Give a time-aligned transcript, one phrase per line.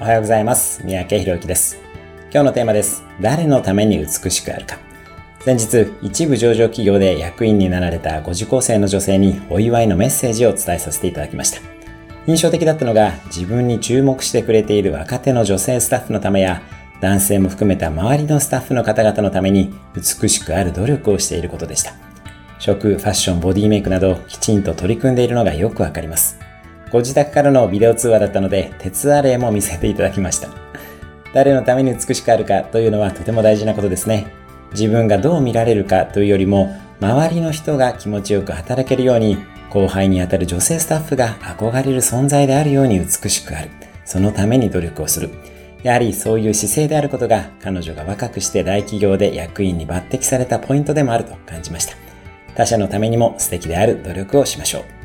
[0.00, 0.80] おはようございます。
[0.84, 1.76] 三宅博之です。
[2.30, 3.02] 今日のテーマです。
[3.20, 4.78] 誰のために美しくあるか。
[5.40, 11.60] 先日、一部上場企業で役員になられたご受講生の女性にお祝いのメッセージを伝えさせていただきました。
[12.28, 16.62] 印象的だったのが、自分に注目してくれている若手の女性スタッフのためや、
[17.00, 21.94] 男性も含めた周りのスタッフの方々のために美しくある努力をしていることでした。
[22.60, 26.38] 食、ファッション、ボディメイクなどきちんと取り組んでいるのがよくわかります。
[26.90, 30.48] ご自宅からのビデオ通話だったので、鉄アレイも見せていただきました。
[31.34, 34.32] 誰のために美しくあるかというのはとても大事なことですね。
[34.72, 39.38] 自分がどう見られるかというよりも、周りの人が気持ちよく働けるように、
[39.70, 43.70] 後輩にあたる女性スタッフが憧れる存在であるように美しくある。
[44.04, 45.30] そのために努力をする。
[45.82, 51.94] やはりそういう姿勢であることが彼女が若くして大企業で役員に抜擢されたポイントでもあると感じました。
[52.56, 54.97] 他者のためにも素敵である努力をしましょう。